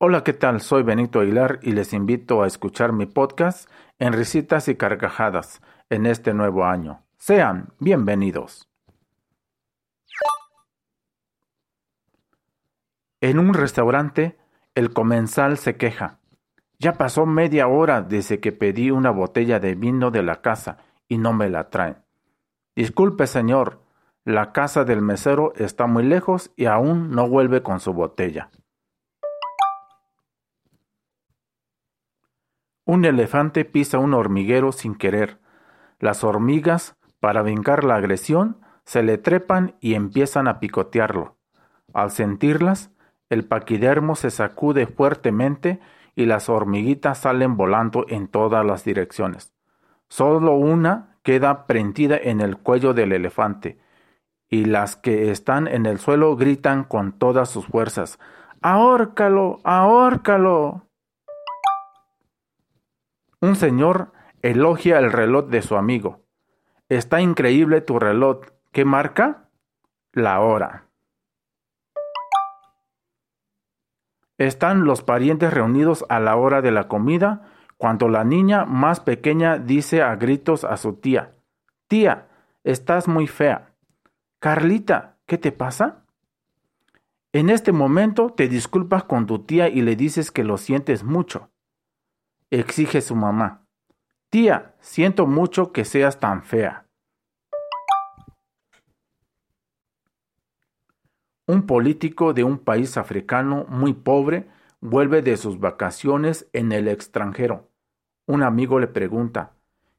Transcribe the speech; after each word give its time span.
Hola, 0.00 0.22
¿qué 0.22 0.32
tal? 0.32 0.60
Soy 0.60 0.84
Benito 0.84 1.18
Aguilar 1.18 1.58
y 1.60 1.72
les 1.72 1.92
invito 1.92 2.44
a 2.44 2.46
escuchar 2.46 2.92
mi 2.92 3.06
podcast 3.06 3.68
en 3.98 4.12
risitas 4.12 4.68
y 4.68 4.76
carcajadas 4.76 5.60
en 5.90 6.06
este 6.06 6.34
nuevo 6.34 6.64
año. 6.64 7.02
Sean 7.16 7.70
bienvenidos. 7.80 8.68
En 13.20 13.40
un 13.40 13.54
restaurante, 13.54 14.38
el 14.76 14.92
comensal 14.92 15.58
se 15.58 15.76
queja. 15.76 16.20
Ya 16.78 16.92
pasó 16.92 17.26
media 17.26 17.66
hora 17.66 18.00
desde 18.00 18.38
que 18.38 18.52
pedí 18.52 18.92
una 18.92 19.10
botella 19.10 19.58
de 19.58 19.74
vino 19.74 20.12
de 20.12 20.22
la 20.22 20.40
casa 20.42 20.78
y 21.08 21.18
no 21.18 21.32
me 21.32 21.50
la 21.50 21.70
traen. 21.70 21.96
Disculpe, 22.76 23.26
señor, 23.26 23.82
la 24.24 24.52
casa 24.52 24.84
del 24.84 25.02
mesero 25.02 25.54
está 25.56 25.88
muy 25.88 26.04
lejos 26.04 26.52
y 26.54 26.66
aún 26.66 27.10
no 27.10 27.28
vuelve 27.28 27.64
con 27.64 27.80
su 27.80 27.92
botella. 27.92 28.48
Un 32.88 33.04
elefante 33.04 33.66
pisa 33.66 33.98
un 33.98 34.14
hormiguero 34.14 34.72
sin 34.72 34.94
querer. 34.94 35.40
Las 36.00 36.24
hormigas, 36.24 36.96
para 37.20 37.42
vengar 37.42 37.84
la 37.84 37.96
agresión, 37.96 38.62
se 38.86 39.02
le 39.02 39.18
trepan 39.18 39.74
y 39.78 39.92
empiezan 39.92 40.48
a 40.48 40.58
picotearlo. 40.58 41.36
Al 41.92 42.10
sentirlas, 42.10 42.90
el 43.28 43.44
paquidermo 43.44 44.16
se 44.16 44.30
sacude 44.30 44.86
fuertemente 44.86 45.80
y 46.14 46.24
las 46.24 46.48
hormiguitas 46.48 47.18
salen 47.18 47.58
volando 47.58 48.06
en 48.08 48.26
todas 48.26 48.64
las 48.64 48.84
direcciones. 48.84 49.52
Solo 50.08 50.54
una 50.54 51.18
queda 51.22 51.66
prendida 51.66 52.16
en 52.16 52.40
el 52.40 52.56
cuello 52.56 52.94
del 52.94 53.12
elefante, 53.12 53.78
y 54.48 54.64
las 54.64 54.96
que 54.96 55.30
están 55.30 55.68
en 55.68 55.84
el 55.84 55.98
suelo 55.98 56.36
gritan 56.36 56.84
con 56.84 57.12
todas 57.12 57.50
sus 57.50 57.66
fuerzas 57.66 58.18
¡Ahórcalo! 58.62 59.60
¡Ahórcalo! 59.62 60.87
Un 63.40 63.54
señor 63.54 64.10
elogia 64.42 64.98
el 64.98 65.12
reloj 65.12 65.46
de 65.46 65.62
su 65.62 65.76
amigo. 65.76 66.24
Está 66.88 67.20
increíble 67.20 67.80
tu 67.80 68.00
reloj. 68.00 68.40
¿Qué 68.72 68.84
marca? 68.84 69.48
La 70.12 70.40
hora. 70.40 70.88
Están 74.38 74.84
los 74.84 75.02
parientes 75.02 75.54
reunidos 75.54 76.04
a 76.08 76.18
la 76.18 76.34
hora 76.34 76.62
de 76.62 76.72
la 76.72 76.88
comida 76.88 77.48
cuando 77.76 78.08
la 78.08 78.24
niña 78.24 78.64
más 78.64 78.98
pequeña 78.98 79.58
dice 79.58 80.02
a 80.02 80.16
gritos 80.16 80.64
a 80.64 80.76
su 80.76 80.94
tía, 80.94 81.36
Tía, 81.86 82.26
estás 82.64 83.06
muy 83.06 83.28
fea. 83.28 83.72
Carlita, 84.40 85.16
¿qué 85.26 85.38
te 85.38 85.52
pasa? 85.52 86.04
En 87.32 87.50
este 87.50 87.70
momento 87.70 88.30
te 88.30 88.48
disculpas 88.48 89.04
con 89.04 89.26
tu 89.26 89.44
tía 89.44 89.68
y 89.68 89.82
le 89.82 89.94
dices 89.94 90.32
que 90.32 90.42
lo 90.42 90.58
sientes 90.58 91.04
mucho 91.04 91.50
exige 92.50 93.00
su 93.00 93.14
mamá. 93.14 93.66
Tía, 94.30 94.74
siento 94.80 95.26
mucho 95.26 95.72
que 95.72 95.84
seas 95.84 96.18
tan 96.18 96.42
fea. 96.42 96.86
Un 101.46 101.66
político 101.66 102.34
de 102.34 102.44
un 102.44 102.58
país 102.58 102.98
africano 102.98 103.64
muy 103.68 103.94
pobre 103.94 104.48
vuelve 104.80 105.22
de 105.22 105.36
sus 105.38 105.58
vacaciones 105.58 106.48
en 106.52 106.72
el 106.72 106.88
extranjero. 106.88 107.70
Un 108.26 108.42
amigo 108.42 108.78
le 108.78 108.86
pregunta, 108.86 109.56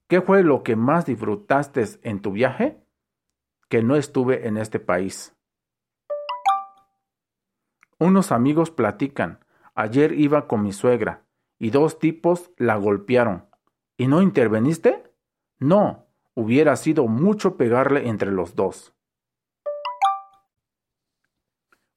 ¿qué 0.07 0.21
fue 0.21 0.43
lo 0.43 0.61
que 0.61 0.75
más 0.75 1.07
disfrutaste 1.07 1.83
en 2.03 2.21
tu 2.21 2.31
viaje? 2.31 2.83
Que 3.67 3.81
no 3.81 3.95
estuve 3.95 4.47
en 4.47 4.57
este 4.57 4.79
país. 4.79 5.35
Unos 7.97 8.31
amigos 8.31 8.69
platican, 8.69 9.43
ayer 9.73 10.13
iba 10.13 10.47
con 10.47 10.61
mi 10.61 10.71
suegra, 10.71 11.25
y 11.59 11.69
dos 11.69 11.99
tipos 11.99 12.51
la 12.57 12.77
golpearon. 12.77 13.45
¿Y 13.97 14.07
no 14.07 14.21
interveniste? 14.21 15.03
No, 15.59 16.07
hubiera 16.33 16.77
sido 16.77 17.07
mucho 17.07 17.57
pegarle 17.57 18.07
entre 18.07 18.31
los 18.31 18.55
dos. 18.55 18.93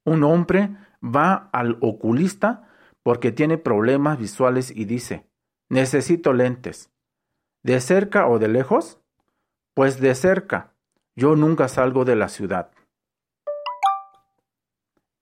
Un 0.05 0.25
hombre 0.25 0.77
va 1.03 1.49
al 1.53 1.79
oculista 1.81 2.69
porque 3.05 3.31
tiene 3.31 3.57
problemas 3.57 4.19
visuales 4.19 4.73
y 4.75 4.85
dice, 4.85 5.29
necesito 5.69 6.33
lentes. 6.33 6.91
¿De 7.63 7.81
cerca 7.81 8.27
o 8.27 8.41
de 8.41 8.49
lejos? 8.49 9.01
Pues 9.75 10.01
de 10.01 10.17
cerca. 10.17 10.75
Yo 11.15 11.37
nunca 11.37 11.69
salgo 11.69 12.05
de 12.05 12.17
la 12.17 12.29
ciudad. 12.29 12.73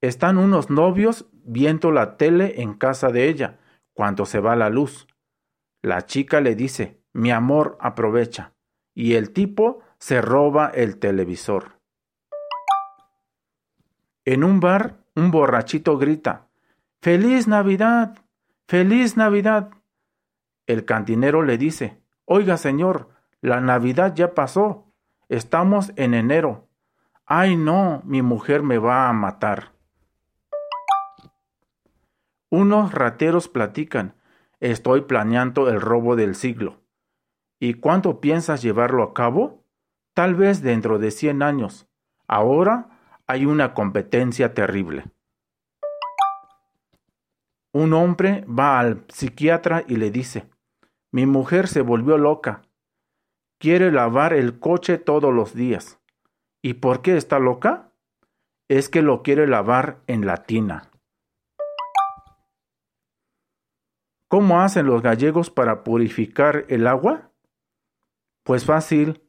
Están 0.00 0.38
unos 0.38 0.70
novios 0.70 1.26
viendo 1.32 1.92
la 1.92 2.16
tele 2.16 2.62
en 2.62 2.72
casa 2.72 3.10
de 3.10 3.28
ella 3.28 3.58
cuando 3.92 4.26
se 4.26 4.40
va 4.40 4.56
la 4.56 4.70
luz. 4.70 5.06
La 5.82 6.06
chica 6.06 6.40
le 6.40 6.54
dice, 6.54 7.02
mi 7.12 7.30
amor, 7.30 7.76
aprovecha. 7.80 8.52
Y 8.94 9.14
el 9.14 9.32
tipo 9.32 9.80
se 9.98 10.20
roba 10.20 10.68
el 10.68 10.98
televisor. 10.98 11.80
En 14.24 14.44
un 14.44 14.60
bar, 14.60 15.04
un 15.14 15.30
borrachito 15.30 15.98
grita, 15.98 16.48
¡Feliz 17.02 17.48
Navidad! 17.48 18.18
¡Feliz 18.68 19.16
Navidad! 19.16 19.70
El 20.66 20.84
cantinero 20.84 21.42
le 21.42 21.56
dice, 21.56 22.00
Oiga, 22.26 22.58
señor, 22.58 23.08
la 23.40 23.60
Navidad 23.60 24.14
ya 24.14 24.34
pasó. 24.34 24.92
Estamos 25.28 25.92
en 25.96 26.14
enero. 26.14 26.68
Ay, 27.24 27.56
no, 27.56 28.02
mi 28.04 28.22
mujer 28.22 28.62
me 28.62 28.78
va 28.78 29.08
a 29.08 29.12
matar. 29.12 29.72
Unos 32.50 32.92
rateros 32.92 33.48
platican, 33.48 34.16
estoy 34.58 35.02
planeando 35.02 35.68
el 35.68 35.80
robo 35.80 36.16
del 36.16 36.34
siglo. 36.34 36.80
¿Y 37.60 37.74
cuánto 37.74 38.20
piensas 38.20 38.60
llevarlo 38.60 39.04
a 39.04 39.14
cabo? 39.14 39.64
Tal 40.14 40.34
vez 40.34 40.60
dentro 40.60 40.98
de 40.98 41.12
cien 41.12 41.42
años. 41.42 41.88
Ahora 42.26 43.20
hay 43.28 43.46
una 43.46 43.72
competencia 43.72 44.52
terrible. 44.52 45.04
Un 47.72 47.92
hombre 47.92 48.44
va 48.46 48.80
al 48.80 49.04
psiquiatra 49.08 49.84
y 49.86 49.94
le 49.94 50.10
dice, 50.10 50.50
mi 51.12 51.26
mujer 51.26 51.68
se 51.68 51.82
volvió 51.82 52.18
loca. 52.18 52.62
Quiere 53.60 53.92
lavar 53.92 54.32
el 54.32 54.58
coche 54.58 54.98
todos 54.98 55.32
los 55.32 55.54
días. 55.54 56.00
¿Y 56.62 56.74
por 56.74 57.00
qué 57.00 57.16
está 57.16 57.38
loca? 57.38 57.92
Es 58.68 58.88
que 58.88 59.02
lo 59.02 59.22
quiere 59.22 59.46
lavar 59.46 60.00
en 60.08 60.26
la 60.26 60.44
tina. 60.44 60.89
¿Cómo 64.30 64.60
hacen 64.60 64.86
los 64.86 65.02
gallegos 65.02 65.50
para 65.50 65.82
purificar 65.82 66.64
el 66.68 66.86
agua? 66.86 67.32
Pues 68.44 68.64
fácil, 68.64 69.28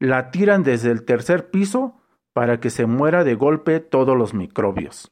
la 0.00 0.32
tiran 0.32 0.64
desde 0.64 0.90
el 0.90 1.04
tercer 1.04 1.52
piso 1.52 2.00
para 2.32 2.58
que 2.58 2.68
se 2.68 2.86
muera 2.86 3.22
de 3.22 3.36
golpe 3.36 3.78
todos 3.78 4.18
los 4.18 4.34
microbios. 4.34 5.11